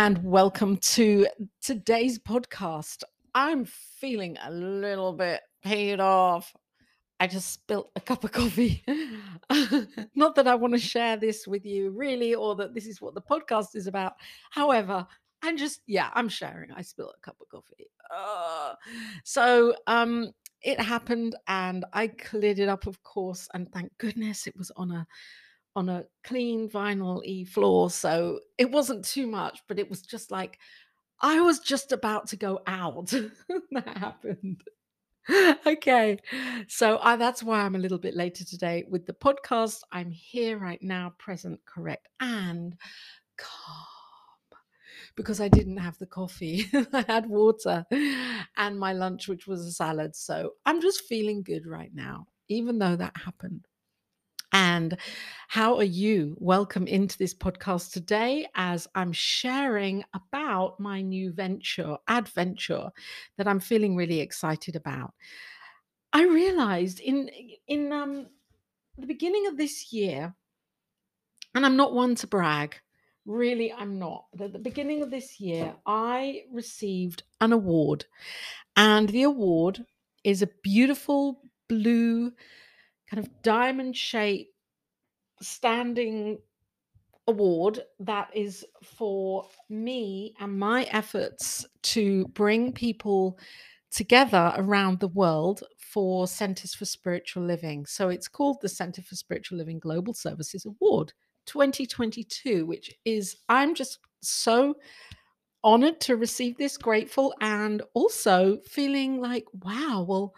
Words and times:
and 0.00 0.24
welcome 0.24 0.78
to 0.78 1.26
today's 1.60 2.18
podcast. 2.18 3.02
I'm 3.34 3.66
feeling 3.66 4.38
a 4.42 4.50
little 4.50 5.12
bit 5.12 5.42
paid 5.62 6.00
off. 6.00 6.56
I 7.20 7.26
just 7.26 7.52
spilt 7.52 7.90
a 7.94 8.00
cup 8.00 8.24
of 8.24 8.32
coffee. 8.32 8.82
Not 10.14 10.36
that 10.36 10.48
I 10.48 10.54
want 10.54 10.72
to 10.72 10.80
share 10.80 11.18
this 11.18 11.46
with 11.46 11.66
you, 11.66 11.90
really, 11.90 12.34
or 12.34 12.56
that 12.56 12.72
this 12.72 12.86
is 12.86 13.02
what 13.02 13.12
the 13.12 13.20
podcast 13.20 13.76
is 13.76 13.86
about. 13.86 14.14
However, 14.50 15.06
I'm 15.42 15.58
just, 15.58 15.82
yeah, 15.86 16.08
I'm 16.14 16.30
sharing. 16.30 16.72
I 16.72 16.80
spilled 16.80 17.12
a 17.18 17.20
cup 17.20 17.36
of 17.38 17.50
coffee. 17.50 17.90
Uh, 18.10 18.76
so, 19.22 19.74
um, 19.86 20.32
it 20.62 20.80
happened 20.80 21.36
and 21.46 21.84
I 21.92 22.08
cleared 22.08 22.58
it 22.58 22.70
up, 22.70 22.86
of 22.86 23.02
course, 23.02 23.48
and 23.52 23.70
thank 23.70 23.92
goodness 23.98 24.46
it 24.46 24.56
was 24.56 24.70
on 24.76 24.92
a 24.92 25.06
on 25.76 25.88
a 25.88 26.04
clean 26.24 26.68
vinyl 26.68 27.24
e 27.24 27.44
floor. 27.44 27.90
So 27.90 28.40
it 28.58 28.70
wasn't 28.70 29.04
too 29.04 29.26
much, 29.26 29.60
but 29.68 29.78
it 29.78 29.88
was 29.88 30.02
just 30.02 30.30
like 30.30 30.58
I 31.20 31.40
was 31.40 31.60
just 31.60 31.92
about 31.92 32.28
to 32.28 32.36
go 32.36 32.60
out. 32.66 33.06
that 33.72 33.98
happened. 33.98 34.62
okay. 35.66 36.18
So 36.68 36.98
I, 37.02 37.16
that's 37.16 37.42
why 37.42 37.60
I'm 37.60 37.76
a 37.76 37.80
little 37.80 37.98
bit 37.98 38.16
later 38.16 38.44
today 38.44 38.84
with 38.88 39.06
the 39.06 39.12
podcast. 39.12 39.80
I'm 39.92 40.10
here 40.10 40.58
right 40.58 40.82
now, 40.82 41.12
present, 41.18 41.60
correct, 41.66 42.08
and 42.20 42.74
calm 43.36 43.86
because 45.16 45.40
I 45.40 45.48
didn't 45.48 45.76
have 45.76 45.98
the 45.98 46.06
coffee. 46.06 46.66
I 46.92 47.04
had 47.06 47.26
water 47.26 47.84
and 48.56 48.78
my 48.78 48.92
lunch, 48.92 49.28
which 49.28 49.46
was 49.46 49.66
a 49.66 49.72
salad. 49.72 50.16
So 50.16 50.52
I'm 50.64 50.80
just 50.80 51.04
feeling 51.04 51.42
good 51.42 51.66
right 51.66 51.94
now, 51.94 52.26
even 52.48 52.78
though 52.78 52.96
that 52.96 53.16
happened. 53.16 53.66
And 54.52 54.96
how 55.48 55.76
are 55.76 55.84
you? 55.84 56.36
Welcome 56.38 56.86
into 56.86 57.16
this 57.18 57.34
podcast 57.34 57.92
today 57.92 58.46
as 58.54 58.88
I'm 58.94 59.12
sharing 59.12 60.04
about 60.12 60.80
my 60.80 61.02
new 61.02 61.32
venture, 61.32 61.96
adventure, 62.08 62.90
that 63.36 63.46
I'm 63.46 63.60
feeling 63.60 63.96
really 63.96 64.20
excited 64.20 64.76
about. 64.76 65.14
I 66.12 66.24
realized 66.24 67.00
in 67.00 67.30
in 67.68 67.92
um, 67.92 68.26
the 68.98 69.06
beginning 69.06 69.46
of 69.46 69.56
this 69.56 69.92
year, 69.92 70.34
and 71.54 71.64
I'm 71.64 71.76
not 71.76 71.94
one 71.94 72.16
to 72.16 72.26
brag, 72.26 72.76
really, 73.26 73.72
I'm 73.72 73.98
not. 73.98 74.24
At 74.40 74.52
the 74.52 74.58
beginning 74.58 75.02
of 75.02 75.10
this 75.10 75.38
year, 75.38 75.76
I 75.86 76.42
received 76.52 77.22
an 77.40 77.52
award, 77.52 78.06
and 78.76 79.08
the 79.08 79.22
award 79.22 79.84
is 80.24 80.42
a 80.42 80.50
beautiful 80.62 81.42
blue 81.68 82.32
kind 83.10 83.24
of 83.24 83.42
diamond 83.42 83.96
shaped 83.96 84.52
standing 85.42 86.38
award 87.26 87.80
that 87.98 88.28
is 88.34 88.64
for 88.82 89.46
me 89.68 90.34
and 90.40 90.58
my 90.58 90.84
efforts 90.84 91.66
to 91.82 92.26
bring 92.28 92.72
people 92.72 93.38
together 93.90 94.52
around 94.56 95.00
the 95.00 95.08
world 95.08 95.62
for 95.78 96.26
Centers 96.26 96.74
for 96.74 96.84
Spiritual 96.84 97.44
Living. 97.44 97.84
So 97.86 98.08
it's 98.08 98.28
called 98.28 98.58
the 98.60 98.68
Center 98.68 99.02
for 99.02 99.16
Spiritual 99.16 99.58
Living 99.58 99.78
Global 99.78 100.14
Services 100.14 100.64
Award 100.64 101.12
2022, 101.46 102.66
which 102.66 102.94
is, 103.04 103.36
I'm 103.48 103.74
just 103.74 103.98
so 104.22 104.76
honored 105.64 106.00
to 106.00 106.16
receive 106.16 106.56
this, 106.56 106.76
grateful, 106.76 107.34
and 107.40 107.82
also 107.94 108.58
feeling 108.64 109.20
like, 109.20 109.46
wow, 109.64 110.04
well, 110.08 110.34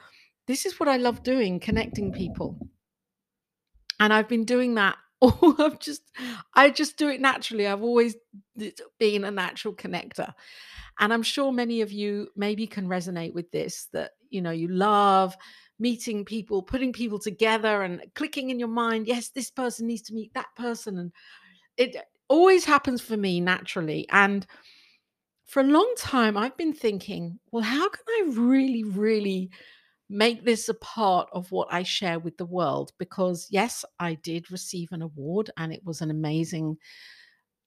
this 0.53 0.67
is 0.67 0.79
what 0.79 0.87
I 0.87 0.99
love 0.99 1.23
doing, 1.23 1.59
connecting 1.59 2.13
people. 2.13 2.59
And 3.99 4.13
I've 4.13 4.29
been 4.29 4.45
doing 4.45 4.75
that. 4.75 4.97
Oh, 5.25 5.55
I've 5.61 5.79
just, 5.79 6.03
I 6.57 6.69
just 6.71 6.97
do 6.97 7.09
it 7.09 7.21
naturally. 7.21 7.69
I've 7.69 7.85
always 7.85 8.17
been 8.99 9.23
a 9.23 9.31
natural 9.31 9.73
connector. 9.73 10.33
And 10.99 11.13
I'm 11.13 11.23
sure 11.23 11.53
many 11.53 11.81
of 11.81 11.93
you 11.93 12.27
maybe 12.35 12.67
can 12.67 12.89
resonate 12.89 13.33
with 13.33 13.49
this 13.53 13.87
that, 13.93 14.11
you 14.31 14.43
know, 14.43 14.51
you 14.51 14.67
love 14.67 15.37
meeting 15.79 16.25
people, 16.25 16.61
putting 16.61 16.93
people 16.93 17.21
together 17.21 17.83
and 17.83 18.03
clicking 18.17 18.51
in 18.51 18.59
your 18.59 18.67
mind, 18.67 19.07
yes, 19.07 19.29
this 19.29 19.49
person 19.49 19.87
needs 19.87 20.03
to 20.03 20.15
meet 20.15 20.35
that 20.35 20.49
person. 20.57 20.99
And 20.99 21.13
it 21.77 21.95
always 22.29 22.65
happens 22.65 23.01
for 23.01 23.17
me 23.17 23.41
naturally. 23.41 24.09
And 24.11 24.45
for 25.47 25.61
a 25.61 25.65
long 25.79 25.95
time, 25.97 26.37
I've 26.37 26.57
been 26.57 26.75
thinking, 26.75 27.39
well, 27.53 27.63
how 27.63 27.89
can 27.89 28.05
I 28.09 28.25
really, 28.33 28.83
really 28.83 29.51
make 30.13 30.45
this 30.45 30.69
a 30.69 30.75
part 30.75 31.29
of 31.33 31.51
what 31.51 31.69
I 31.71 31.83
share 31.83 32.19
with 32.19 32.37
the 32.37 32.47
world? 32.47 32.93
Because, 32.99 33.49
yes, 33.51 33.85
I 33.99 34.15
did 34.15 34.51
receive 34.51 34.91
an 34.93 35.03
award 35.03 35.51
and 35.57 35.73
it 35.73 35.85
was 35.85 36.01
an 36.01 36.11
amazing 36.11 36.77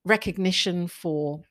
recognition 0.04 0.88
for. 0.88 1.42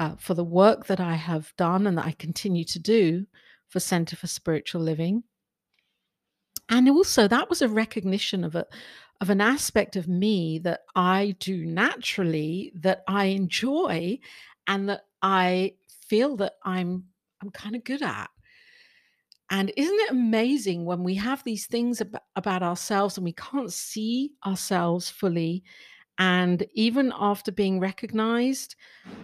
Uh, 0.00 0.14
for 0.14 0.34
the 0.34 0.44
work 0.44 0.86
that 0.86 1.00
I 1.00 1.16
have 1.16 1.52
done 1.56 1.84
and 1.84 1.98
that 1.98 2.06
I 2.06 2.12
continue 2.12 2.62
to 2.66 2.78
do 2.78 3.26
for 3.68 3.80
Center 3.80 4.14
for 4.14 4.28
Spiritual 4.28 4.80
Living. 4.80 5.24
And 6.68 6.88
also 6.88 7.26
that 7.26 7.48
was 7.48 7.62
a 7.62 7.68
recognition 7.68 8.44
of 8.44 8.54
a 8.54 8.66
of 9.20 9.30
an 9.30 9.40
aspect 9.40 9.96
of 9.96 10.06
me 10.06 10.60
that 10.60 10.82
I 10.94 11.34
do 11.40 11.66
naturally 11.66 12.72
that 12.76 13.02
I 13.08 13.26
enjoy 13.26 14.20
and 14.68 14.88
that 14.88 15.06
I 15.22 15.74
feel 16.06 16.36
that 16.36 16.54
I'm 16.62 17.04
I'm 17.42 17.50
kind 17.50 17.74
of 17.74 17.84
good 17.84 18.02
at. 18.02 18.30
And 19.50 19.72
isn't 19.76 20.00
it 20.00 20.10
amazing 20.10 20.84
when 20.84 21.02
we 21.02 21.14
have 21.14 21.42
these 21.42 21.66
things 21.66 22.00
ab- 22.00 22.20
about 22.36 22.62
ourselves 22.62 23.16
and 23.16 23.24
we 23.24 23.32
can't 23.32 23.72
see 23.72 24.32
ourselves 24.46 25.08
fully 25.08 25.64
and 26.18 26.66
even 26.74 27.12
after 27.18 27.52
being 27.52 27.78
recognized 27.80 28.74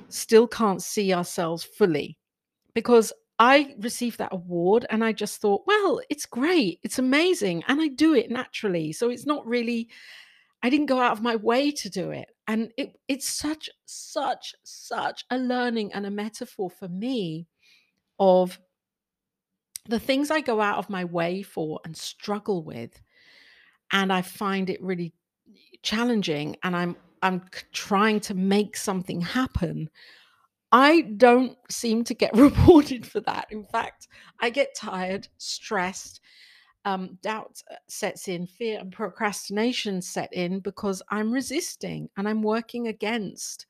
still 0.09 0.47
can't 0.47 0.83
see 0.83 1.13
ourselves 1.13 1.65
fully 1.65 2.17
because 2.73 3.13
I 3.39 3.75
received 3.81 4.19
that 4.19 4.33
award 4.33 4.87
and 4.91 5.03
I 5.03 5.13
just 5.13 5.41
thought, 5.41 5.65
well, 5.67 6.01
it's 6.09 6.25
great. 6.25 6.79
It's 6.85 7.01
amazing. 7.01 7.65
And 7.67 7.81
I 7.81 7.89
do 7.89 8.15
it 8.15 8.31
naturally. 8.31 8.93
So 8.93 9.11
it's 9.11 9.27
not 9.27 9.45
really, 9.45 9.89
I 10.63 10.71
didn't 10.71 10.87
go 10.87 11.01
out 11.01 11.13
of 11.13 11.23
my 11.23 11.35
way 11.35 11.73
to 11.73 11.91
do 11.91 12.11
it. 12.11 12.29
And 12.47 12.71
it, 12.77 12.97
it's 13.09 13.29
such, 13.29 13.69
such, 13.87 14.55
such 14.63 15.25
a 15.31 15.39
learning 15.39 15.93
and 15.95 16.07
a 16.07 16.11
metaphor 16.11 16.71
for 16.71 16.89
me 16.89 17.49
of 18.21 18.61
the 19.89 20.01
things 20.01 20.31
I 20.31 20.41
go 20.41 20.61
out 20.61 20.79
of 20.79 20.91
my 20.91 21.05
way 21.05 21.43
for 21.43 21.81
and 21.85 21.97
struggle 21.97 22.63
with. 22.63 23.01
And 23.93 24.13
I 24.13 24.23
find 24.23 24.71
it 24.71 24.83
really 24.83 25.13
challenging 25.83 26.57
and 26.63 26.75
I'm 26.75 26.97
I'm 27.23 27.43
trying 27.73 28.21
to 28.21 28.35
make 28.35 28.77
something 28.77 29.21
happen. 29.23 29.89
I 30.73 31.03
don't 31.17 31.57
seem 31.71 32.05
to 32.05 32.15
get 32.15 32.35
rewarded 32.37 33.07
for 33.07 33.21
that. 33.21 33.47
In 33.51 33.65
fact, 33.65 34.09
I 34.41 34.51
get 34.51 34.77
tired, 34.77 35.29
stressed, 35.39 36.21
um, 36.85 37.19
doubt 37.23 37.63
uh, 37.71 37.77
sets 37.89 38.29
in, 38.29 38.47
fear 38.47 38.79
and 38.79 38.93
procrastination 38.93 40.03
set 40.03 40.33
in 40.35 40.61
because 40.61 41.01
I'm 41.09 41.33
resisting 41.33 42.11
and 42.19 42.29
I'm 42.29 42.43
working 42.43 42.89
against 42.89 43.67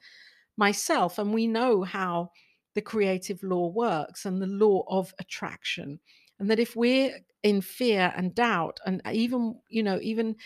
myself. 0.56 1.18
And 1.18 1.32
we 1.32 1.46
know 1.46 1.82
how 1.82 2.30
the 2.74 2.82
creative 2.82 3.42
law 3.42 3.68
works 3.68 4.24
and 4.24 4.40
the 4.40 4.46
law 4.46 4.84
of 4.88 5.14
attraction. 5.18 6.00
And 6.38 6.50
that 6.50 6.58
if 6.58 6.74
we're 6.74 7.18
in 7.42 7.60
fear 7.60 8.12
and 8.16 8.34
doubt, 8.34 8.80
and 8.86 9.00
even, 9.12 9.56
you 9.68 9.82
know, 9.82 9.98
even 10.02 10.36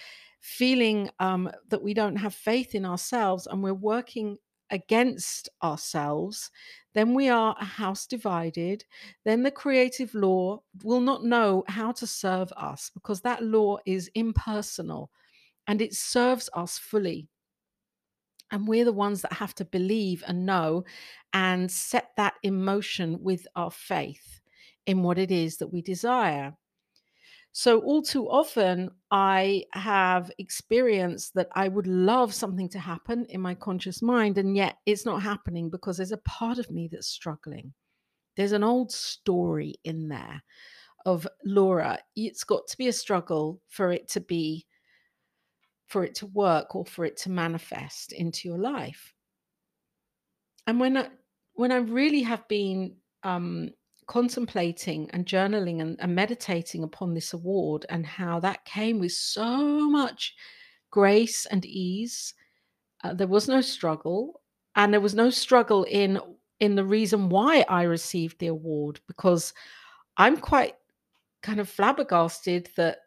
feeling 0.40 1.10
um, 1.18 1.50
that 1.68 1.82
we 1.82 1.94
don't 1.94 2.16
have 2.16 2.34
faith 2.34 2.74
in 2.74 2.84
ourselves 2.84 3.46
and 3.46 3.62
we're 3.62 3.74
working 3.74 4.36
against 4.70 5.48
ourselves, 5.62 6.50
then 6.94 7.14
we 7.14 7.28
are 7.28 7.56
a 7.60 7.64
house 7.64 8.06
divided. 8.06 8.84
Then 9.24 9.42
the 9.42 9.50
creative 9.50 10.14
law 10.14 10.60
will 10.82 11.00
not 11.00 11.24
know 11.24 11.64
how 11.68 11.92
to 11.92 12.06
serve 12.06 12.52
us 12.56 12.90
because 12.92 13.22
that 13.22 13.42
law 13.42 13.78
is 13.86 14.10
impersonal 14.14 15.10
and 15.66 15.80
it 15.80 15.94
serves 15.94 16.50
us 16.54 16.78
fully. 16.78 17.28
And 18.50 18.66
we're 18.66 18.84
the 18.84 18.92
ones 18.92 19.22
that 19.22 19.34
have 19.34 19.54
to 19.56 19.64
believe 19.64 20.24
and 20.26 20.46
know 20.46 20.84
and 21.32 21.70
set 21.70 22.10
that 22.16 22.34
in 22.42 22.64
motion 22.64 23.18
with 23.22 23.46
our 23.54 23.70
faith 23.70 24.40
in 24.86 25.02
what 25.02 25.18
it 25.18 25.30
is 25.30 25.58
that 25.58 25.72
we 25.72 25.82
desire. 25.82 26.54
So, 27.52 27.80
all 27.80 28.02
too 28.02 28.28
often, 28.28 28.90
I 29.10 29.64
have 29.72 30.30
experienced 30.38 31.34
that 31.34 31.48
I 31.54 31.68
would 31.68 31.86
love 31.86 32.32
something 32.32 32.68
to 32.70 32.78
happen 32.78 33.26
in 33.30 33.40
my 33.40 33.54
conscious 33.54 34.00
mind, 34.00 34.38
and 34.38 34.56
yet 34.56 34.76
it's 34.86 35.04
not 35.04 35.22
happening 35.22 35.68
because 35.68 35.96
there's 35.96 36.12
a 36.12 36.18
part 36.18 36.58
of 36.58 36.70
me 36.70 36.88
that's 36.90 37.08
struggling. 37.08 37.72
There's 38.36 38.52
an 38.52 38.62
old 38.62 38.92
story 38.92 39.74
in 39.82 40.08
there 40.08 40.42
of 41.04 41.26
Laura. 41.44 41.98
It's 42.14 42.44
got 42.44 42.68
to 42.68 42.78
be 42.78 42.88
a 42.88 42.92
struggle 42.92 43.60
for 43.66 43.92
it 43.92 44.08
to 44.10 44.20
be, 44.20 44.66
for 45.88 46.04
it 46.04 46.14
to 46.16 46.26
work 46.26 46.74
or 46.74 46.84
for 46.86 47.04
it 47.04 47.16
to 47.18 47.30
manifest 47.30 48.12
into 48.12 48.48
your 48.48 48.58
life. 48.58 49.12
And 50.66 50.78
when 50.78 50.96
I, 50.96 51.08
when 51.54 51.72
I 51.72 51.76
really 51.78 52.22
have 52.22 52.46
been 52.48 52.96
um, 53.22 53.70
contemplating 54.06 55.10
and 55.10 55.26
journaling 55.26 55.80
and, 55.80 56.00
and 56.00 56.14
meditating 56.14 56.82
upon 56.82 57.14
this 57.14 57.32
award 57.32 57.86
and 57.88 58.04
how 58.06 58.40
that 58.40 58.64
came 58.64 58.98
with 58.98 59.12
so 59.12 59.88
much 59.90 60.34
grace 60.90 61.46
and 61.46 61.64
ease. 61.64 62.34
Uh, 63.04 63.14
there 63.14 63.26
was 63.26 63.48
no 63.48 63.60
struggle. 63.60 64.40
and 64.74 64.92
there 64.92 65.00
was 65.00 65.14
no 65.14 65.30
struggle 65.30 65.84
in 65.84 66.20
in 66.60 66.74
the 66.74 66.84
reason 66.84 67.28
why 67.28 67.64
I 67.68 67.82
received 67.82 68.38
the 68.38 68.48
award 68.48 69.00
because 69.06 69.54
I'm 70.16 70.36
quite 70.36 70.74
kind 71.42 71.60
of 71.60 71.68
flabbergasted 71.68 72.70
that 72.76 72.98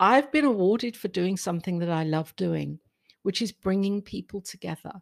I've 0.00 0.32
been 0.32 0.44
awarded 0.44 0.96
for 0.96 1.08
doing 1.08 1.36
something 1.36 1.78
that 1.78 1.90
I 1.90 2.04
love 2.04 2.34
doing, 2.36 2.80
which 3.22 3.40
is 3.40 3.52
bringing 3.52 4.02
people 4.02 4.40
together. 4.40 4.92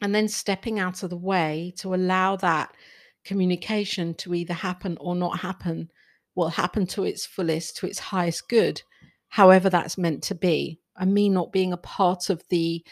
And 0.00 0.14
then 0.14 0.28
stepping 0.28 0.78
out 0.78 1.02
of 1.02 1.10
the 1.10 1.16
way 1.16 1.74
to 1.78 1.94
allow 1.94 2.36
that 2.36 2.74
communication 3.24 4.14
to 4.14 4.34
either 4.34 4.54
happen 4.54 4.96
or 5.00 5.14
not 5.14 5.40
happen, 5.40 5.90
will 6.34 6.48
happen 6.48 6.86
to 6.88 7.04
its 7.04 7.26
fullest, 7.26 7.76
to 7.76 7.86
its 7.86 7.98
highest 7.98 8.48
good, 8.48 8.82
however 9.28 9.70
that's 9.70 9.98
meant 9.98 10.22
to 10.24 10.34
be. 10.34 10.80
And 10.96 11.14
me 11.14 11.28
not 11.28 11.52
being 11.52 11.72
a 11.72 11.78
part 11.78 12.30
of 12.30 12.42
the 12.50 12.84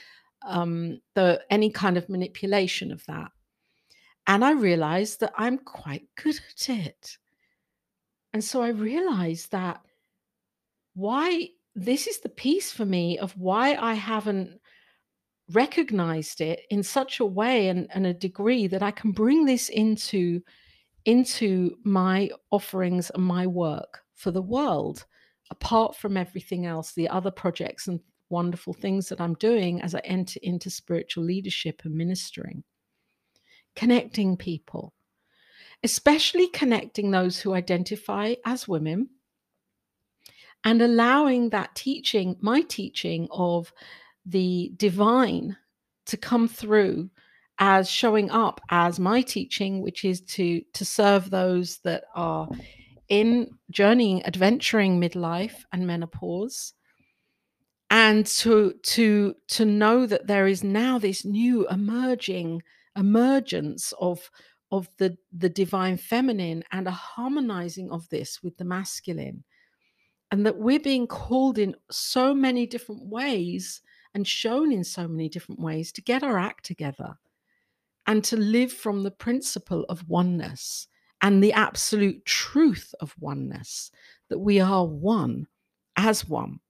um 0.46 1.00
the 1.14 1.42
any 1.50 1.70
kind 1.70 1.98
of 1.98 2.08
manipulation 2.08 2.92
of 2.92 3.04
that. 3.06 3.30
And 4.26 4.44
I 4.44 4.52
realized 4.52 5.20
that 5.20 5.32
I'm 5.36 5.58
quite 5.58 6.04
good 6.16 6.36
at 6.36 6.68
it. 6.68 7.18
And 8.32 8.42
so 8.42 8.62
I 8.62 8.68
realized 8.68 9.50
that 9.52 9.82
why 11.00 11.48
this 11.74 12.06
is 12.06 12.20
the 12.20 12.28
piece 12.28 12.70
for 12.70 12.84
me 12.84 13.18
of 13.18 13.36
why 13.36 13.74
I 13.74 13.94
haven't 13.94 14.60
recognized 15.50 16.40
it 16.40 16.60
in 16.70 16.82
such 16.82 17.20
a 17.20 17.24
way 17.24 17.68
and, 17.68 17.88
and 17.92 18.06
a 18.06 18.14
degree 18.14 18.66
that 18.66 18.82
I 18.82 18.90
can 18.90 19.12
bring 19.12 19.46
this 19.46 19.68
into 19.68 20.42
into 21.06 21.76
my 21.82 22.30
offerings 22.50 23.10
and 23.10 23.24
my 23.24 23.46
work 23.46 24.02
for 24.14 24.30
the 24.30 24.42
world, 24.42 25.06
apart 25.50 25.96
from 25.96 26.18
everything 26.18 26.66
else, 26.66 26.92
the 26.92 27.08
other 27.08 27.30
projects 27.30 27.88
and 27.88 28.00
wonderful 28.28 28.74
things 28.74 29.08
that 29.08 29.20
I'm 29.20 29.34
doing 29.34 29.80
as 29.80 29.94
I 29.94 30.00
enter 30.00 30.38
into 30.42 30.68
spiritual 30.68 31.24
leadership 31.24 31.80
and 31.84 31.94
ministering. 31.94 32.62
Connecting 33.74 34.36
people, 34.36 34.92
especially 35.82 36.48
connecting 36.48 37.10
those 37.10 37.40
who 37.40 37.54
identify 37.54 38.34
as 38.44 38.68
women 38.68 39.08
and 40.64 40.82
allowing 40.82 41.50
that 41.50 41.74
teaching, 41.74 42.36
my 42.40 42.62
teaching 42.62 43.28
of 43.30 43.72
the 44.26 44.72
divine 44.76 45.56
to 46.06 46.16
come 46.16 46.48
through 46.48 47.10
as 47.58 47.88
showing 47.88 48.30
up 48.30 48.60
as 48.70 48.98
my 48.98 49.20
teaching 49.20 49.82
which 49.82 50.04
is 50.04 50.22
to 50.22 50.62
to 50.72 50.84
serve 50.84 51.30
those 51.30 51.78
that 51.84 52.04
are 52.14 52.48
in 53.08 53.50
journeying 53.70 54.24
adventuring 54.24 55.00
midlife 55.00 55.64
and 55.72 55.86
menopause 55.86 56.72
and 57.90 58.24
to 58.26 58.72
to 58.82 59.34
to 59.48 59.64
know 59.64 60.06
that 60.06 60.26
there 60.26 60.46
is 60.46 60.64
now 60.64 60.98
this 60.98 61.24
new 61.24 61.68
emerging 61.68 62.62
emergence 62.96 63.92
of 64.00 64.30
of 64.72 64.88
the 64.98 65.16
the 65.32 65.48
divine 65.48 65.96
feminine 65.96 66.64
and 66.72 66.86
a 66.86 66.92
harmonizing 66.92 67.90
of 67.90 68.08
this 68.08 68.42
with 68.42 68.56
the 68.56 68.64
masculine 68.64 69.44
and 70.30 70.46
that 70.46 70.58
we're 70.58 70.80
being 70.80 71.06
called 71.06 71.58
in 71.58 71.74
so 71.90 72.32
many 72.32 72.66
different 72.66 73.02
ways 73.06 73.82
and 74.14 74.26
shown 74.26 74.72
in 74.72 74.84
so 74.84 75.06
many 75.06 75.28
different 75.28 75.60
ways 75.60 75.92
to 75.92 76.02
get 76.02 76.22
our 76.22 76.38
act 76.38 76.64
together 76.64 77.18
and 78.06 78.24
to 78.24 78.36
live 78.36 78.72
from 78.72 79.02
the 79.02 79.10
principle 79.10 79.84
of 79.88 80.08
oneness 80.08 80.88
and 81.22 81.42
the 81.42 81.52
absolute 81.52 82.24
truth 82.24 82.94
of 83.00 83.14
oneness 83.20 83.90
that 84.28 84.38
we 84.38 84.60
are 84.60 84.86
one 84.86 85.46
as 85.96 86.26
one. 86.26 86.60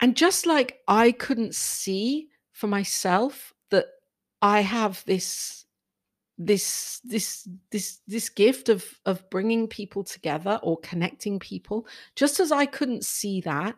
And 0.00 0.16
just 0.16 0.46
like 0.46 0.80
I 0.88 1.12
couldn't 1.12 1.54
see 1.54 2.28
for 2.50 2.66
myself 2.66 3.54
that 3.70 3.86
I 4.40 4.60
have 4.60 5.04
this 5.06 5.61
this 6.38 7.00
this 7.04 7.48
this 7.70 8.00
this 8.06 8.28
gift 8.28 8.68
of 8.68 8.84
of 9.06 9.28
bringing 9.30 9.68
people 9.68 10.02
together 10.02 10.58
or 10.62 10.78
connecting 10.78 11.38
people 11.38 11.86
just 12.16 12.40
as 12.40 12.50
i 12.50 12.64
couldn't 12.64 13.04
see 13.04 13.40
that 13.40 13.74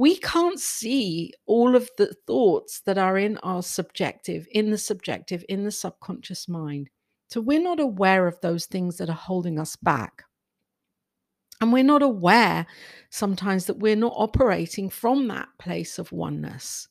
we 0.00 0.16
can't 0.16 0.58
see 0.58 1.34
all 1.44 1.76
of 1.76 1.90
the 1.98 2.14
thoughts 2.26 2.80
that 2.86 2.96
are 2.96 3.18
in 3.18 3.36
our 3.42 3.62
subjective, 3.62 4.46
in 4.52 4.70
the 4.70 4.78
subjective, 4.78 5.44
in 5.46 5.64
the 5.64 5.70
subconscious 5.70 6.48
mind. 6.48 6.88
So 7.28 7.42
we're 7.42 7.60
not 7.60 7.80
aware 7.80 8.26
of 8.26 8.40
those 8.40 8.64
things 8.64 8.96
that 8.96 9.10
are 9.10 9.12
holding 9.12 9.58
us 9.58 9.76
back. 9.76 10.22
And 11.60 11.70
we're 11.70 11.84
not 11.84 12.02
aware 12.02 12.66
sometimes 13.10 13.66
that 13.66 13.78
we're 13.78 13.94
not 13.94 14.14
operating 14.16 14.88
from 14.88 15.28
that 15.28 15.48
place 15.58 15.98
of 15.98 16.10
oneness. 16.12 16.88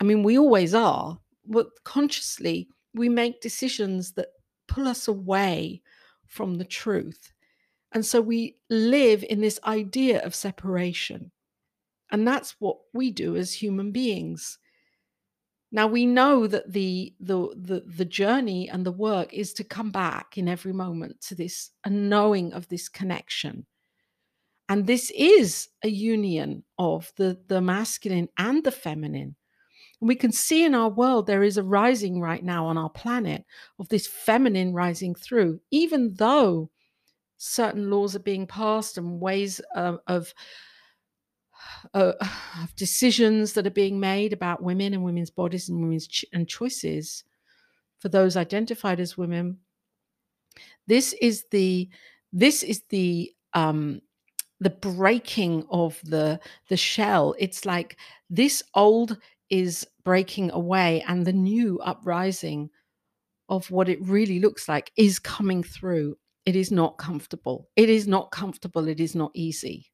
I 0.00 0.04
mean, 0.04 0.22
we 0.22 0.38
always 0.38 0.72
are, 0.72 1.18
but 1.46 1.66
consciously 1.82 2.68
we 2.96 3.08
make 3.08 3.40
decisions 3.40 4.12
that 4.12 4.28
pull 4.66 4.88
us 4.88 5.06
away 5.06 5.82
from 6.26 6.56
the 6.56 6.64
truth. 6.64 7.32
And 7.92 8.04
so 8.04 8.20
we 8.20 8.56
live 8.68 9.24
in 9.28 9.40
this 9.40 9.60
idea 9.64 10.24
of 10.24 10.34
separation. 10.34 11.30
And 12.10 12.26
that's 12.26 12.56
what 12.58 12.78
we 12.92 13.10
do 13.10 13.36
as 13.36 13.52
human 13.52 13.92
beings. 13.92 14.58
Now 15.72 15.86
we 15.86 16.06
know 16.06 16.46
that 16.46 16.72
the, 16.72 17.14
the 17.20 17.48
the 17.56 17.84
the 17.86 18.04
journey 18.04 18.68
and 18.68 18.86
the 18.86 18.92
work 18.92 19.32
is 19.32 19.52
to 19.54 19.64
come 19.64 19.90
back 19.90 20.38
in 20.38 20.48
every 20.48 20.72
moment 20.72 21.20
to 21.22 21.34
this 21.34 21.70
a 21.84 21.90
knowing 21.90 22.52
of 22.52 22.68
this 22.68 22.88
connection. 22.88 23.66
And 24.68 24.86
this 24.86 25.12
is 25.14 25.68
a 25.82 25.88
union 25.88 26.64
of 26.78 27.12
the, 27.16 27.38
the 27.46 27.60
masculine 27.60 28.28
and 28.36 28.64
the 28.64 28.72
feminine. 28.72 29.36
And 30.00 30.08
we 30.08 30.14
can 30.14 30.32
see 30.32 30.64
in 30.64 30.74
our 30.74 30.88
world 30.90 31.26
there 31.26 31.42
is 31.42 31.56
a 31.56 31.62
rising 31.62 32.20
right 32.20 32.44
now 32.44 32.66
on 32.66 32.76
our 32.76 32.90
planet 32.90 33.44
of 33.78 33.88
this 33.88 34.06
feminine 34.06 34.72
rising 34.74 35.14
through, 35.14 35.60
even 35.70 36.14
though 36.14 36.70
certain 37.38 37.90
laws 37.90 38.16
are 38.16 38.20
being 38.20 38.46
passed 38.46 38.98
and 38.98 39.20
ways 39.20 39.60
of, 39.74 39.98
of 40.06 40.32
uh, 41.94 42.12
of 42.62 42.74
decisions 42.76 43.52
that 43.54 43.66
are 43.66 43.70
being 43.70 44.00
made 44.00 44.32
about 44.32 44.62
women 44.62 44.94
and 44.94 45.04
women's 45.04 45.30
bodies 45.30 45.68
and 45.68 45.80
women's 45.80 46.06
ch- 46.06 46.24
and 46.32 46.48
choices 46.48 47.24
for 47.98 48.08
those 48.08 48.36
identified 48.36 49.00
as 49.00 49.16
women. 49.16 49.58
This 50.86 51.14
is 51.20 51.44
the 51.50 51.88
this 52.32 52.62
is 52.62 52.82
the 52.90 53.32
um 53.54 54.00
the 54.60 54.70
breaking 54.70 55.64
of 55.70 56.00
the 56.04 56.40
the 56.68 56.76
shell. 56.76 57.34
It's 57.38 57.64
like 57.64 57.96
this 58.30 58.62
old 58.74 59.18
is 59.50 59.86
breaking 60.04 60.50
away 60.50 61.02
and 61.06 61.26
the 61.26 61.32
new 61.32 61.78
uprising 61.80 62.70
of 63.48 63.70
what 63.70 63.88
it 63.88 64.00
really 64.02 64.40
looks 64.40 64.68
like 64.68 64.90
is 64.96 65.18
coming 65.18 65.62
through. 65.62 66.16
It 66.44 66.56
is 66.56 66.70
not 66.70 66.98
comfortable. 66.98 67.68
It 67.76 67.88
is 67.88 68.06
not 68.06 68.30
comfortable. 68.30 68.88
It 68.88 69.00
is 69.00 69.14
not 69.14 69.30
easy. 69.34 69.90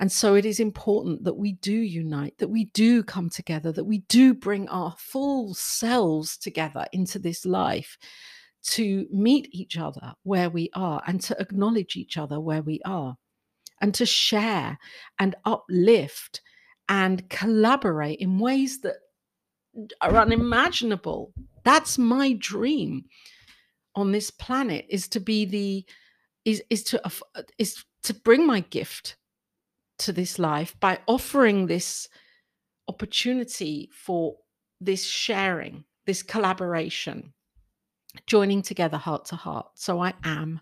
And 0.00 0.10
so 0.10 0.34
it 0.36 0.44
is 0.44 0.60
important 0.60 1.24
that 1.24 1.36
we 1.36 1.52
do 1.52 1.72
unite, 1.72 2.38
that 2.38 2.48
we 2.48 2.66
do 2.66 3.02
come 3.02 3.28
together, 3.28 3.72
that 3.72 3.84
we 3.84 3.98
do 4.08 4.32
bring 4.32 4.68
our 4.68 4.94
full 4.98 5.54
selves 5.54 6.36
together 6.36 6.86
into 6.92 7.18
this 7.18 7.44
life 7.44 7.98
to 8.62 9.06
meet 9.10 9.48
each 9.52 9.76
other 9.76 10.14
where 10.22 10.50
we 10.50 10.70
are 10.74 11.02
and 11.06 11.20
to 11.22 11.40
acknowledge 11.40 11.96
each 11.96 12.16
other 12.16 12.38
where 12.38 12.62
we 12.62 12.80
are 12.84 13.16
and 13.80 13.94
to 13.94 14.06
share 14.06 14.78
and 15.18 15.34
uplift 15.44 16.40
and 16.88 17.28
collaborate 17.28 18.18
in 18.20 18.38
ways 18.38 18.80
that 18.80 18.96
are 20.00 20.16
unimaginable. 20.16 21.32
That's 21.64 21.98
my 21.98 22.32
dream 22.32 23.04
on 23.94 24.12
this 24.12 24.30
planet 24.30 24.86
is 24.88 25.08
to 25.08 25.20
be 25.20 25.44
the 25.44 25.84
is 26.44 26.62
is 26.70 26.82
to 26.84 27.02
is 27.58 27.84
to 28.04 28.14
bring 28.14 28.46
my 28.46 28.60
gift 28.60 29.16
to 29.98 30.12
this 30.12 30.38
life 30.38 30.76
by 30.80 30.98
offering 31.06 31.66
this 31.66 32.08
opportunity 32.86 33.90
for 33.92 34.36
this 34.80 35.04
sharing, 35.04 35.84
this 36.06 36.22
collaboration, 36.22 37.34
joining 38.26 38.62
together 38.62 38.96
heart 38.96 39.26
to 39.26 39.36
heart. 39.36 39.66
So 39.74 40.00
I 40.00 40.14
am 40.24 40.60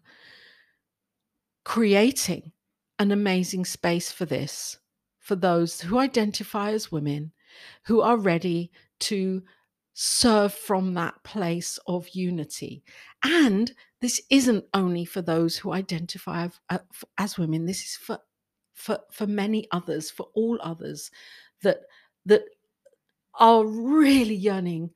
creating 1.64 2.52
an 2.98 3.12
amazing 3.12 3.64
space 3.66 4.10
for 4.10 4.24
this, 4.24 4.78
for 5.26 5.34
those 5.34 5.80
who 5.80 5.98
identify 5.98 6.70
as 6.70 6.92
women, 6.92 7.32
who 7.82 8.00
are 8.00 8.16
ready 8.16 8.70
to 9.00 9.42
serve 9.92 10.54
from 10.54 10.94
that 10.94 11.20
place 11.24 11.80
of 11.88 12.08
unity. 12.10 12.84
And 13.24 13.72
this 14.00 14.22
isn't 14.30 14.66
only 14.72 15.04
for 15.04 15.22
those 15.22 15.56
who 15.56 15.72
identify 15.72 16.46
uh, 16.70 16.78
as 17.18 17.38
women, 17.38 17.66
this 17.66 17.80
is 17.80 17.96
for 17.96 18.20
for 18.72 19.00
for 19.10 19.26
many 19.26 19.66
others 19.72 20.12
for 20.12 20.28
all 20.34 20.58
others 20.62 21.10
that 21.62 21.78
that 22.24 22.44
are 23.34 23.64
really 23.64 24.34
yearning 24.34 24.90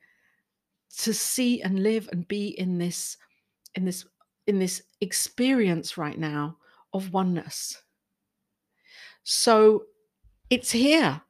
to 0.99 1.12
see 1.12 1.60
and 1.60 1.82
live 1.82 2.08
and 2.12 2.28
be 2.28 2.49
in 2.56 2.78
this 2.78 3.16
in 3.75 3.84
this 3.84 4.04
in 4.46 4.60
this 4.60 4.82
experience 5.00 5.99
right 5.99 6.18
now 6.18 6.56
of 6.92 7.12
oneness 7.12 7.82
so 9.25 9.84
it's 10.50 10.73
here 10.73 11.23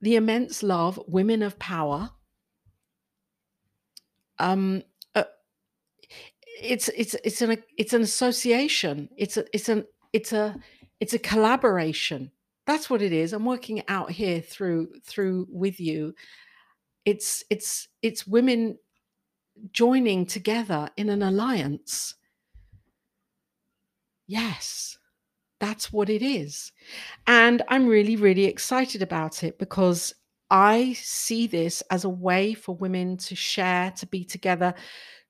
the 0.00 0.16
immense 0.16 0.62
love 0.62 0.98
women 1.06 1.42
of 1.42 1.58
power 1.58 2.10
um, 4.40 4.82
uh, 5.14 5.24
it's 6.60 6.88
it's 6.88 7.14
it's 7.22 7.42
an 7.42 7.62
it's 7.76 7.92
an 7.92 8.02
association. 8.02 9.08
It's 9.16 9.36
a 9.36 9.44
it's 9.52 9.68
an 9.68 9.84
it's 10.12 10.32
a 10.32 10.56
it's 10.98 11.12
a 11.12 11.18
collaboration. 11.18 12.32
That's 12.66 12.88
what 12.88 13.02
it 13.02 13.12
is. 13.12 13.32
I'm 13.32 13.44
working 13.44 13.82
out 13.88 14.10
here 14.10 14.40
through 14.40 14.94
through 15.04 15.46
with 15.50 15.78
you. 15.78 16.14
It's 17.04 17.44
it's 17.50 17.88
it's 18.02 18.26
women 18.26 18.78
joining 19.72 20.24
together 20.24 20.88
in 20.96 21.10
an 21.10 21.22
alliance. 21.22 22.14
Yes, 24.26 24.96
that's 25.60 25.92
what 25.92 26.08
it 26.08 26.22
is. 26.22 26.72
And 27.26 27.62
I'm 27.68 27.86
really, 27.86 28.16
really 28.16 28.46
excited 28.46 29.02
about 29.02 29.44
it 29.44 29.58
because 29.58 30.14
I 30.50 30.94
see 30.94 31.46
this 31.46 31.82
as 31.90 32.04
a 32.04 32.08
way 32.08 32.54
for 32.54 32.74
women 32.74 33.16
to 33.18 33.36
share, 33.36 33.92
to 33.92 34.06
be 34.06 34.24
together, 34.24 34.74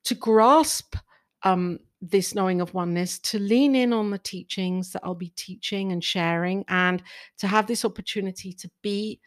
to 0.04 0.14
grasp 0.14 0.96
um, 1.42 1.80
this 2.00 2.34
knowing 2.34 2.60
of 2.60 2.72
oneness, 2.72 3.18
to 3.18 3.38
lean 3.38 3.75
in 3.75 3.92
on 3.92 4.10
the 4.10 4.18
teachings 4.18 4.92
that 4.92 5.02
I'll 5.04 5.14
be 5.14 5.32
teaching 5.37 5.92
and 5.92 6.02
sharing, 6.02 6.64
and 6.68 7.02
to 7.38 7.46
have 7.46 7.66
this 7.66 7.84
opportunity 7.84 8.52
to 8.54 8.70
be 8.82 9.20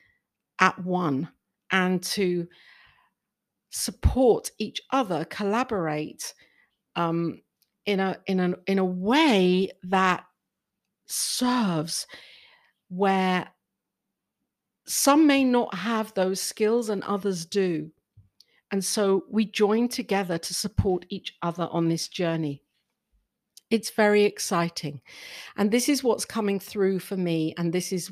at 0.59 0.83
one 0.83 1.29
and 1.71 2.01
to 2.03 2.47
support 3.69 4.51
each 4.57 4.81
other, 4.91 5.25
collaborate 5.25 6.33
um, 6.95 7.41
in 7.85 7.99
a 7.99 8.17
in 8.27 8.39
a 8.39 8.55
in 8.65 8.79
a 8.79 8.85
way 8.85 9.69
that 9.83 10.23
serves 11.05 12.07
where 12.89 13.47
some 14.85 15.27
may 15.27 15.43
not 15.43 15.73
have 15.75 16.13
those 16.13 16.41
skills 16.41 16.89
and 16.89 17.03
others 17.03 17.45
do. 17.45 17.91
And 18.71 18.83
so 18.83 19.23
we 19.29 19.45
join 19.45 19.87
together 19.87 20.37
to 20.37 20.53
support 20.53 21.05
each 21.09 21.35
other 21.41 21.67
on 21.71 21.89
this 21.89 22.07
journey. 22.07 22.63
It's 23.69 23.91
very 23.91 24.23
exciting. 24.23 25.01
And 25.57 25.71
this 25.71 25.89
is 25.89 26.03
what's 26.03 26.25
coming 26.25 26.59
through 26.59 26.99
for 26.99 27.17
me. 27.17 27.53
And 27.57 27.71
this 27.71 27.93
is 27.93 28.11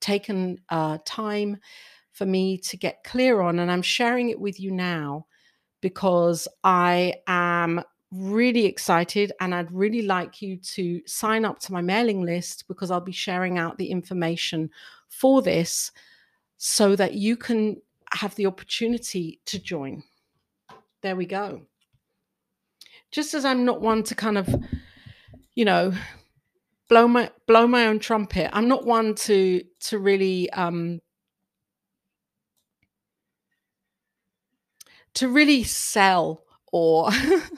taken 0.00 0.58
uh, 0.68 0.98
time 1.04 1.58
for 2.12 2.26
me 2.26 2.58
to 2.58 2.76
get 2.76 3.04
clear 3.04 3.40
on. 3.40 3.58
And 3.58 3.70
I'm 3.70 3.82
sharing 3.82 4.30
it 4.30 4.40
with 4.40 4.60
you 4.60 4.70
now 4.70 5.26
because 5.80 6.48
I 6.62 7.14
am 7.26 7.82
really 8.14 8.64
excited 8.66 9.32
and 9.40 9.54
I'd 9.54 9.72
really 9.72 10.02
like 10.02 10.40
you 10.40 10.56
to 10.56 11.00
sign 11.06 11.44
up 11.44 11.58
to 11.60 11.72
my 11.72 11.80
mailing 11.80 12.22
list 12.22 12.66
because 12.68 12.90
I'll 12.90 13.00
be 13.00 13.12
sharing 13.12 13.58
out 13.58 13.76
the 13.76 13.90
information 13.90 14.70
for 15.08 15.42
this 15.42 15.90
so 16.56 16.96
that 16.96 17.14
you 17.14 17.36
can 17.36 17.80
have 18.12 18.34
the 18.36 18.46
opportunity 18.46 19.40
to 19.46 19.58
join. 19.58 20.02
There 21.02 21.16
we 21.16 21.26
go. 21.26 21.62
Just 23.10 23.34
as 23.34 23.44
I'm 23.44 23.64
not 23.64 23.80
one 23.80 24.02
to 24.04 24.14
kind 24.14 24.38
of, 24.38 24.54
you 25.54 25.64
know, 25.64 25.92
blow 26.88 27.08
my 27.08 27.30
blow 27.46 27.66
my 27.66 27.86
own 27.86 27.98
trumpet. 27.98 28.50
I'm 28.52 28.68
not 28.68 28.86
one 28.86 29.14
to 29.16 29.62
to 29.80 29.98
really 29.98 30.50
um 30.50 31.00
to 35.14 35.28
really 35.28 35.62
sell 35.62 36.42
or 36.74 37.08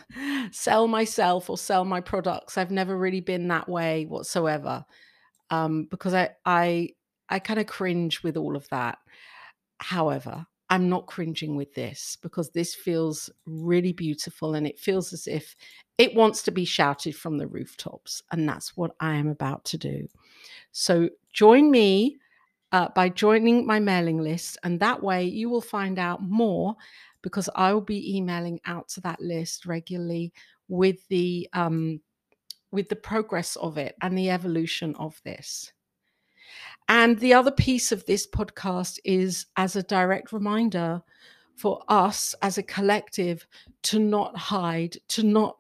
sell 0.52 0.86
myself 0.86 1.48
or 1.48 1.56
sell 1.56 1.86
my 1.86 2.02
products. 2.02 2.58
I've 2.58 2.70
never 2.70 2.94
really 2.98 3.22
been 3.22 3.48
that 3.48 3.66
way 3.66 4.04
whatsoever. 4.04 4.84
Um, 5.48 5.84
because 5.90 6.12
I 6.12 6.30
I 6.44 6.90
I 7.30 7.38
kind 7.38 7.58
of 7.58 7.66
cringe 7.66 8.22
with 8.22 8.36
all 8.36 8.56
of 8.56 8.68
that. 8.68 8.98
However, 9.78 10.44
I'm 10.68 10.90
not 10.90 11.06
cringing 11.06 11.56
with 11.56 11.72
this 11.72 12.18
because 12.20 12.50
this 12.50 12.74
feels 12.74 13.30
really 13.46 13.94
beautiful 13.94 14.54
and 14.54 14.66
it 14.66 14.78
feels 14.78 15.14
as 15.14 15.26
if 15.26 15.56
it 15.96 16.14
wants 16.14 16.42
to 16.42 16.50
be 16.50 16.66
shouted 16.66 17.16
from 17.16 17.38
the 17.38 17.46
rooftops. 17.46 18.22
And 18.32 18.46
that's 18.46 18.76
what 18.76 18.90
I 19.00 19.14
am 19.14 19.28
about 19.28 19.64
to 19.66 19.78
do. 19.78 20.08
So 20.72 21.08
join 21.32 21.70
me 21.70 22.18
uh, 22.72 22.88
by 22.94 23.08
joining 23.08 23.66
my 23.66 23.80
mailing 23.80 24.18
list. 24.18 24.58
And 24.62 24.78
that 24.80 25.02
way 25.02 25.24
you 25.24 25.48
will 25.48 25.62
find 25.62 25.98
out 25.98 26.22
more 26.22 26.76
because 27.22 27.48
I 27.54 27.72
will 27.72 27.80
be 27.80 28.16
emailing 28.16 28.60
out 28.64 28.88
to 28.90 29.00
that 29.02 29.20
list 29.20 29.66
regularly 29.66 30.32
with 30.68 31.06
the 31.08 31.48
um, 31.52 32.00
with 32.70 32.88
the 32.88 32.96
progress 32.96 33.56
of 33.56 33.78
it 33.78 33.96
and 34.02 34.16
the 34.16 34.30
evolution 34.30 34.94
of 34.96 35.20
this. 35.24 35.72
And 36.88 37.18
the 37.18 37.34
other 37.34 37.50
piece 37.50 37.90
of 37.90 38.04
this 38.06 38.26
podcast 38.26 38.98
is 39.04 39.46
as 39.56 39.76
a 39.76 39.82
direct 39.82 40.32
reminder 40.32 41.02
for 41.56 41.82
us 41.88 42.34
as 42.42 42.58
a 42.58 42.62
collective 42.62 43.46
to 43.84 43.98
not 43.98 44.36
hide, 44.36 44.96
to 45.08 45.22
not 45.22 45.56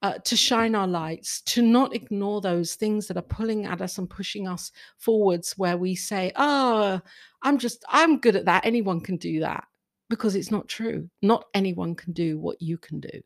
uh, 0.00 0.14
to 0.18 0.36
shine 0.36 0.76
our 0.76 0.86
lights, 0.86 1.40
to 1.40 1.60
not 1.60 1.92
ignore 1.92 2.40
those 2.40 2.74
things 2.74 3.08
that 3.08 3.16
are 3.16 3.22
pulling 3.22 3.66
at 3.66 3.82
us 3.82 3.98
and 3.98 4.08
pushing 4.08 4.46
us 4.46 4.70
forwards, 4.96 5.58
where 5.58 5.76
we 5.76 5.96
say, 5.96 6.30
Oh, 6.36 7.00
I'm 7.42 7.58
just, 7.58 7.84
I'm 7.88 8.20
good 8.20 8.36
at 8.36 8.44
that. 8.44 8.64
Anyone 8.64 9.00
can 9.00 9.16
do 9.16 9.40
that. 9.40 9.64
Because 10.08 10.34
it's 10.34 10.50
not 10.50 10.68
true. 10.68 11.10
Not 11.22 11.44
anyone 11.54 11.94
can 11.94 12.12
do 12.12 12.38
what 12.38 12.60
you 12.62 12.78
can 12.78 13.00
do. 13.00 13.20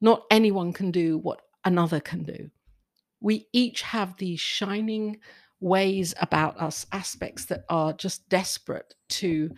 Not 0.00 0.24
anyone 0.30 0.72
can 0.72 0.90
do 0.90 1.18
what 1.18 1.42
another 1.64 2.00
can 2.00 2.22
do. 2.22 2.50
We 3.20 3.48
each 3.52 3.82
have 3.82 4.16
these 4.16 4.40
shining 4.40 5.18
ways 5.60 6.14
about 6.20 6.60
us, 6.60 6.86
aspects 6.92 7.46
that 7.46 7.64
are 7.68 7.92
just 7.92 8.28
desperate 8.28 8.94
to 9.08 9.50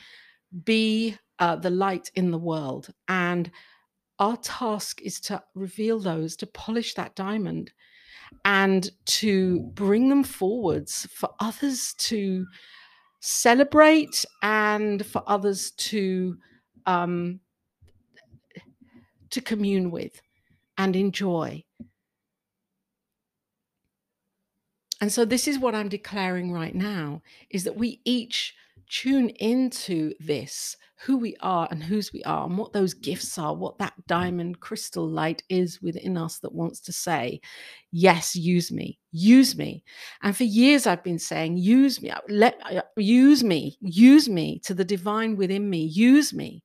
be 0.65 1.17
uh, 1.39 1.57
the 1.57 1.71
light 1.71 2.11
in 2.15 2.31
the 2.31 2.39
world. 2.39 2.93
And 3.09 3.51
our 4.19 4.37
task 4.37 5.03
is 5.03 5.21
to 5.23 5.43
reveal 5.55 6.01
those, 6.01 6.37
to 6.37 6.47
polish 6.47 6.95
that 6.95 7.15
diamond, 7.15 7.73
and 8.45 8.91
to 9.07 9.61
bring 9.75 10.09
them 10.09 10.25
forwards 10.25 11.07
for 11.13 11.31
others 11.41 11.95
to 11.95 12.47
celebrate 13.21 14.25
and 14.43 15.05
for 15.05 15.23
others 15.27 15.73
to 15.73 16.37
um, 16.87 17.41
to 19.31 19.41
commune 19.41 19.91
with 19.91 20.21
and 20.77 20.97
enjoy. 20.97 21.65
And 25.01 25.13
so 25.13 25.25
this 25.25 25.47
is 25.47 25.59
what 25.59 25.75
I'm 25.75 25.89
declaring 25.89 26.53
right 26.53 26.75
now 26.75 27.23
is 27.51 27.65
that 27.65 27.77
we 27.77 28.01
each 28.05 28.55
tune 28.89 29.29
into 29.31 30.13
this 30.21 30.77
who 31.01 31.17
we 31.17 31.37
are 31.41 31.69
and 31.71 31.83
whose 31.83 32.13
we 32.13 32.23
are 32.25 32.47
and 32.47 32.59
what 32.59 32.73
those 32.73 32.93
gifts 32.93 33.39
are 33.39 33.55
what 33.55 33.79
that 33.79 33.95
diamond 34.07 34.59
crystal 34.61 35.09
light 35.09 35.43
is 35.49 35.81
within 35.81 36.17
us 36.17 36.39
that 36.41 36.53
wants 36.53 36.81
to 36.81 36.93
say 36.93 37.41
yes 37.93 38.35
use 38.35 38.73
me 38.73 38.99
use 39.13 39.57
me. 39.57 39.85
And 40.23 40.37
for 40.37 40.45
years 40.45 40.87
i've 40.87 41.05
been 41.05 41.19
saying 41.19 41.57
use 41.57 42.03
me 42.03 42.13
let 42.29 42.59
uh, 42.65 42.83
use 42.97 43.45
me 43.45 43.77
use 43.81 44.29
me 44.29 44.61
to 44.65 44.75
the 44.75 44.85
divine 44.85 45.37
within 45.37 45.69
me 45.69 45.85
use 45.85 46.33
me. 46.33 46.63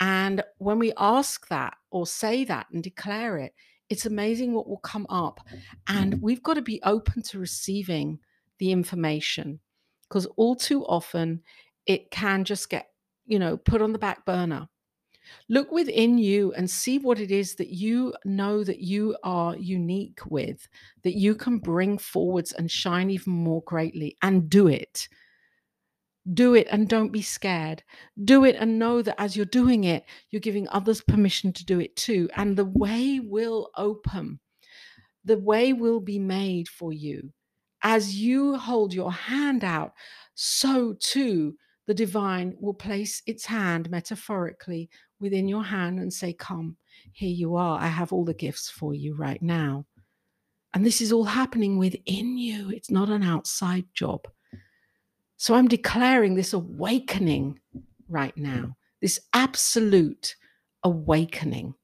And 0.00 0.42
when 0.58 0.78
we 0.78 0.92
ask 0.96 1.46
that 1.48 1.74
or 1.90 2.06
say 2.06 2.44
that 2.44 2.66
and 2.72 2.82
declare 2.82 3.38
it 3.38 3.52
it's 3.92 4.06
amazing 4.06 4.54
what 4.54 4.66
will 4.66 4.78
come 4.78 5.06
up. 5.10 5.38
And 5.86 6.22
we've 6.22 6.42
got 6.42 6.54
to 6.54 6.62
be 6.62 6.80
open 6.82 7.20
to 7.24 7.38
receiving 7.38 8.20
the 8.58 8.72
information 8.72 9.60
because 10.12 10.26
all 10.36 10.54
too 10.54 10.84
often 10.84 11.40
it 11.86 12.10
can 12.10 12.44
just 12.44 12.68
get, 12.68 12.90
you 13.24 13.38
know, 13.38 13.56
put 13.56 13.80
on 13.80 13.94
the 13.94 13.98
back 13.98 14.26
burner. 14.26 14.68
Look 15.48 15.72
within 15.72 16.18
you 16.18 16.52
and 16.52 16.68
see 16.68 16.98
what 16.98 17.18
it 17.18 17.30
is 17.30 17.54
that 17.54 17.68
you 17.68 18.12
know 18.26 18.62
that 18.62 18.80
you 18.80 19.16
are 19.24 19.56
unique 19.56 20.20
with, 20.26 20.68
that 21.02 21.16
you 21.16 21.34
can 21.34 21.60
bring 21.60 21.96
forwards 21.96 22.52
and 22.52 22.70
shine 22.70 23.08
even 23.08 23.32
more 23.32 23.62
greatly 23.62 24.18
and 24.20 24.50
do 24.50 24.66
it. 24.68 25.08
Do 26.30 26.54
it 26.54 26.66
and 26.70 26.90
don't 26.90 27.10
be 27.10 27.22
scared. 27.22 27.82
Do 28.22 28.44
it 28.44 28.54
and 28.56 28.78
know 28.78 29.00
that 29.00 29.18
as 29.18 29.34
you're 29.34 29.46
doing 29.46 29.84
it, 29.84 30.04
you're 30.28 30.40
giving 30.40 30.68
others 30.68 31.00
permission 31.00 31.54
to 31.54 31.64
do 31.64 31.80
it 31.80 31.96
too. 31.96 32.28
And 32.36 32.58
the 32.58 32.66
way 32.66 33.18
will 33.18 33.70
open, 33.78 34.40
the 35.24 35.38
way 35.38 35.72
will 35.72 36.00
be 36.00 36.18
made 36.18 36.68
for 36.68 36.92
you. 36.92 37.32
As 37.82 38.14
you 38.14 38.56
hold 38.56 38.94
your 38.94 39.12
hand 39.12 39.64
out, 39.64 39.92
so 40.34 40.94
too 40.98 41.56
the 41.86 41.94
divine 41.94 42.56
will 42.60 42.74
place 42.74 43.22
its 43.26 43.46
hand 43.46 43.90
metaphorically 43.90 44.88
within 45.20 45.48
your 45.48 45.64
hand 45.64 45.98
and 45.98 46.12
say, 46.12 46.32
Come, 46.32 46.76
here 47.12 47.30
you 47.30 47.56
are. 47.56 47.80
I 47.80 47.88
have 47.88 48.12
all 48.12 48.24
the 48.24 48.34
gifts 48.34 48.70
for 48.70 48.94
you 48.94 49.14
right 49.14 49.42
now. 49.42 49.86
And 50.74 50.86
this 50.86 51.00
is 51.00 51.12
all 51.12 51.24
happening 51.24 51.78
within 51.78 52.38
you, 52.38 52.70
it's 52.70 52.90
not 52.90 53.08
an 53.08 53.22
outside 53.22 53.84
job. 53.92 54.26
So 55.36 55.54
I'm 55.54 55.68
declaring 55.68 56.34
this 56.34 56.52
awakening 56.52 57.60
right 58.08 58.36
now, 58.36 58.76
this 59.00 59.20
absolute 59.34 60.36
awakening 60.84 61.74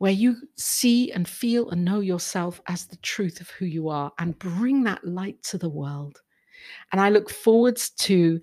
where 0.00 0.10
you 0.10 0.34
see 0.56 1.12
and 1.12 1.28
feel 1.28 1.68
and 1.68 1.84
know 1.84 2.00
yourself 2.00 2.58
as 2.68 2.86
the 2.86 2.96
truth 2.96 3.38
of 3.38 3.50
who 3.50 3.66
you 3.66 3.90
are 3.90 4.10
and 4.18 4.38
bring 4.38 4.82
that 4.82 5.04
light 5.06 5.42
to 5.42 5.58
the 5.58 5.68
world. 5.68 6.22
And 6.90 6.98
I 6.98 7.10
look 7.10 7.28
forwards 7.28 7.90
to 7.90 8.40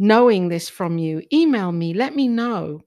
knowing 0.00 0.48
this 0.48 0.68
from 0.68 0.98
you, 0.98 1.22
email 1.32 1.70
me, 1.70 1.94
let 1.94 2.16
me 2.16 2.26
know. 2.26 2.80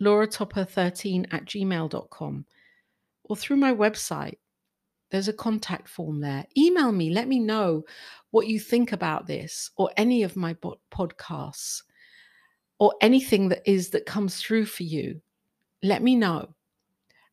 lauratopper13 0.00 1.26
at 1.34 1.44
gmail.com 1.44 2.46
or 3.24 3.36
through 3.36 3.58
my 3.58 3.74
website. 3.74 4.38
There's 5.10 5.28
a 5.28 5.34
contact 5.34 5.90
form 5.90 6.18
there. 6.18 6.46
Email 6.56 6.92
me, 6.92 7.10
let 7.10 7.28
me 7.28 7.40
know 7.40 7.82
what 8.30 8.46
you 8.46 8.58
think 8.58 8.92
about 8.92 9.26
this 9.26 9.70
or 9.76 9.90
any 9.98 10.22
of 10.22 10.34
my 10.34 10.56
podcasts 10.90 11.82
or 12.78 12.94
anything 13.02 13.50
that 13.50 13.60
is 13.70 13.90
that 13.90 14.06
comes 14.06 14.38
through 14.38 14.64
for 14.64 14.84
you. 14.84 15.20
Let 15.82 16.02
me 16.02 16.16
know. 16.16 16.54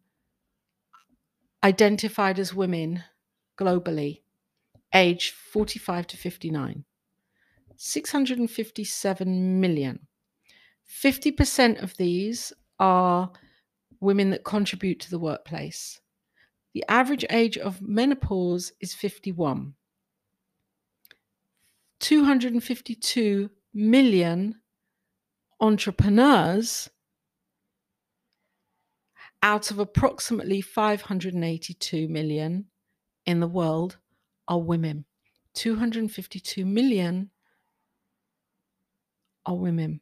identified 1.63 2.39
as 2.39 2.53
women 2.53 3.03
globally 3.59 4.21
age 4.93 5.31
45 5.31 6.07
to 6.07 6.17
59. 6.17 6.83
657 7.75 9.61
million. 9.61 10.07
50% 10.89 11.83
of 11.83 11.95
these 11.97 12.53
are 12.79 13.31
women 13.99 14.29
that 14.31 14.43
contribute 14.43 14.99
to 15.01 15.09
the 15.09 15.19
workplace. 15.19 15.99
The 16.73 16.85
average 16.87 17.25
age 17.29 17.57
of 17.57 17.81
menopause 17.81 18.71
is 18.79 18.93
51. 18.93 19.73
252 21.99 23.49
million 23.73 24.55
entrepreneurs 25.59 26.89
out 29.41 29.71
of 29.71 29.79
approximately 29.79 30.61
582 30.61 32.07
million 32.07 32.65
in 33.25 33.39
the 33.39 33.47
world 33.47 33.97
are 34.47 34.59
women. 34.59 35.05
252 35.53 36.65
million 36.65 37.29
are 39.45 39.55
women. 39.55 40.01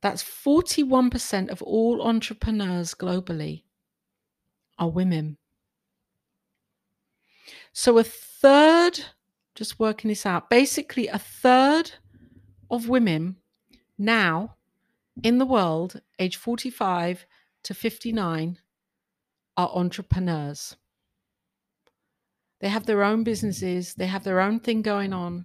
That's 0.00 0.22
41% 0.22 1.50
of 1.50 1.62
all 1.62 2.02
entrepreneurs 2.02 2.94
globally 2.94 3.64
are 4.78 4.90
women. 4.90 5.38
So 7.72 7.98
a 7.98 8.04
third, 8.04 9.00
just 9.54 9.78
working 9.78 10.08
this 10.08 10.26
out, 10.26 10.50
basically 10.50 11.08
a 11.08 11.18
third 11.18 11.92
of 12.70 12.88
women 12.88 13.36
now 13.98 14.56
in 15.22 15.38
the 15.38 15.46
world, 15.46 16.00
age 16.18 16.36
45 16.36 17.26
to 17.64 17.74
59, 17.74 18.58
are 19.56 19.70
entrepreneurs. 19.74 20.76
They 22.64 22.70
have 22.70 22.86
their 22.86 23.04
own 23.04 23.24
businesses, 23.24 23.92
they 23.92 24.06
have 24.06 24.24
their 24.24 24.40
own 24.40 24.58
thing 24.58 24.80
going 24.80 25.12
on. 25.12 25.44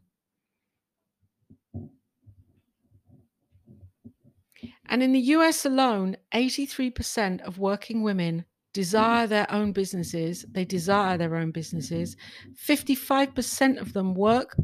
And 4.87 5.03
in 5.03 5.11
the 5.11 5.19
US 5.35 5.65
alone, 5.65 6.15
83% 6.33 7.41
of 7.41 7.59
working 7.59 8.03
women 8.03 8.45
desire 8.71 9.27
their 9.27 9.51
own 9.51 9.73
businesses. 9.73 10.45
They 10.49 10.63
desire 10.63 11.17
their 11.17 11.35
own 11.35 11.51
businesses. 11.51 12.15
55% 12.55 13.81
of 13.81 13.91
them 13.91 14.13
work 14.13 14.55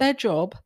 their 0.00 0.12
job 0.12 0.56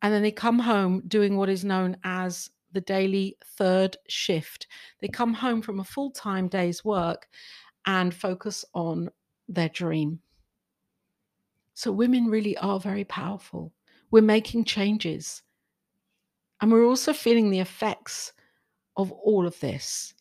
and 0.00 0.14
then 0.14 0.22
they 0.22 0.30
come 0.30 0.60
home 0.60 1.02
doing 1.08 1.36
what 1.36 1.48
is 1.48 1.64
known 1.64 1.96
as 2.04 2.50
the 2.70 2.82
daily 2.82 3.36
third 3.56 3.96
shift. 4.08 4.68
They 5.00 5.08
come 5.08 5.34
home 5.34 5.60
from 5.60 5.80
a 5.80 5.84
full 5.84 6.12
time 6.12 6.46
day's 6.46 6.84
work 6.84 7.26
and 7.84 8.14
focus 8.14 8.64
on 8.74 9.10
their 9.48 9.70
dream. 9.70 10.20
So 11.78 11.92
women 11.92 12.26
really 12.26 12.56
are 12.56 12.80
very 12.80 13.04
powerful. 13.04 13.72
We're 14.10 14.20
making 14.20 14.64
changes. 14.64 15.44
And 16.60 16.72
we're 16.72 16.84
also 16.84 17.12
feeling 17.12 17.50
the 17.50 17.60
effects 17.60 18.32
of 18.96 19.12
all 19.12 19.46
of 19.46 19.60
this 19.60 20.12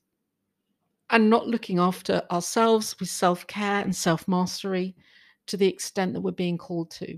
and 1.10 1.32
not 1.32 1.48
looking 1.48 1.80
after 1.80 2.22
ourselves 2.30 2.96
with 3.00 3.10
self 3.10 3.48
care 3.48 3.82
and 3.82 3.96
self 3.96 4.28
mastery 4.28 4.96
to 5.48 5.58
the 5.58 5.68
extent 5.68 6.14
that 6.14 6.22
we're 6.22 6.30
being 6.30 6.60
called 6.60 6.92
to. 6.92 7.18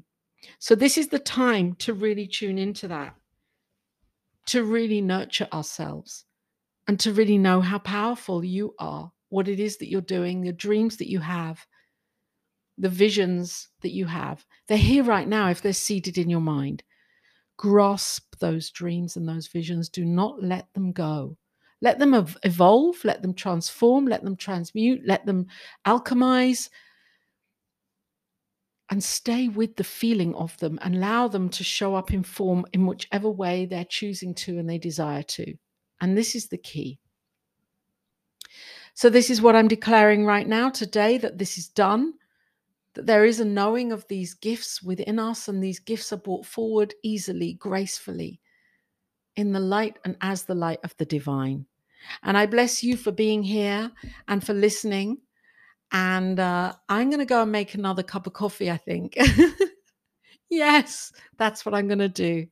So, 0.58 0.74
this 0.74 0.98
is 0.98 1.10
the 1.10 1.20
time 1.20 1.74
to 1.80 1.94
really 1.94 2.26
tune 2.26 2.58
into 2.58 2.88
that, 2.88 3.16
to 4.46 4.64
really 4.64 5.02
nurture 5.02 5.50
ourselves, 5.52 6.24
and 6.88 6.98
to 7.02 7.12
really 7.12 7.38
know 7.38 7.60
how 7.60 7.80
powerful 7.80 8.46
you 8.46 8.74
are, 8.80 9.12
what 9.28 9.50
it 9.50 9.60
is 9.60 9.76
that 9.80 9.90
you're 9.90 10.00
doing, 10.00 10.40
the 10.40 10.54
dreams 10.54 10.96
that 10.96 11.10
you 11.10 11.20
have, 11.20 11.68
the 12.80 12.90
visions 12.90 13.68
that 13.82 13.92
you 13.92 14.06
have. 14.06 14.46
They're 14.68 14.78
here 14.78 15.04
right 15.04 15.28
now 15.28 15.50
if 15.50 15.62
they're 15.62 15.74
seated 15.74 16.18
in 16.18 16.30
your 16.30 16.42
mind. 16.42 16.82
Grasp 17.58 18.36
those 18.40 18.72
dreams 18.72 19.18
and 19.18 19.28
those 19.28 19.48
visions. 19.48 19.90
Do 19.90 20.06
not 20.06 20.42
let 20.42 20.74
them 20.74 20.94
go. 20.94 21.38
Let 21.82 22.00
them 22.00 22.14
evolve, 22.44 23.04
let 23.04 23.22
them 23.22 23.34
transform, 23.34 24.06
let 24.06 24.24
them 24.24 24.36
transmute, 24.36 25.02
let 25.06 25.26
them 25.26 25.48
alchemize, 25.86 26.70
and 28.90 29.04
stay 29.04 29.48
with 29.48 29.76
the 29.76 29.84
feeling 29.84 30.34
of 30.36 30.58
them 30.58 30.80
and 30.82 30.96
allow 30.96 31.28
them 31.28 31.48
to 31.50 31.64
show 31.64 31.96
up 31.96 32.12
in 32.12 32.24
form 32.24 32.66
in 32.74 32.86
whichever 32.86 33.30
way 33.30 33.66
they're 33.66 33.86
choosing 33.86 34.34
to 34.34 34.58
and 34.58 34.70
they 34.70 34.78
desire 34.78 35.24
to. 35.24 35.54
And 36.02 36.18
this 36.18 36.36
is 36.36 36.48
the 36.48 36.58
key. 36.58 37.00
So, 38.94 39.10
this 39.10 39.30
is 39.30 39.42
what 39.42 39.56
I'm 39.56 39.68
declaring 39.68 40.26
right 40.26 40.48
now 40.48 40.70
today 40.70 41.18
that 41.20 41.38
this 41.38 41.58
is 41.58 41.68
done 41.68 42.14
that 42.96 43.06
there 43.06 43.26
is 43.26 43.40
a 43.40 43.46
knowing 43.46 43.92
of 43.92 44.08
these 44.08 44.34
gifts 44.34 44.82
within 44.82 45.20
us, 45.20 45.48
and 45.48 45.62
these 45.62 45.80
gifts 45.80 46.12
are 46.12 46.18
brought 46.18 46.46
forward 46.46 46.94
easily, 47.04 47.54
gracefully, 47.54 48.40
in 49.36 49.52
the 49.52 49.60
light 49.60 49.98
and 50.06 50.18
as 50.22 50.44
the 50.44 50.56
light 50.56 50.80
of 50.84 50.96
the 50.98 51.06
divine. 51.06 51.66
And 52.24 52.38
I 52.38 52.46
bless 52.46 52.84
you 52.84 52.98
for 52.98 53.12
being 53.12 53.44
here 53.44 53.92
and 54.28 54.44
for 54.44 54.54
listening. 54.54 55.18
And 55.92 56.40
uh, 56.40 56.74
I'm 56.88 57.10
going 57.10 57.20
to 57.20 57.26
go 57.26 57.42
and 57.42 57.52
make 57.52 57.74
another 57.74 58.04
cup 58.04 58.28
of 58.28 58.34
coffee, 58.34 58.70
I 58.70 58.78
think. 58.78 59.18
yes, 60.50 61.12
that's 61.38 61.66
what 61.66 61.76
I'm 61.76 61.88
going 61.88 62.00
to 62.00 62.10
do. 62.10 62.46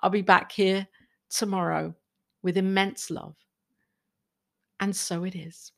I'll 0.00 0.10
be 0.10 0.22
back 0.22 0.52
here 0.52 0.86
tomorrow 1.30 1.94
with 2.42 2.56
immense 2.56 3.10
love. 3.10 3.36
And 4.80 4.94
so 4.94 5.24
it 5.24 5.36
is. 5.36 5.72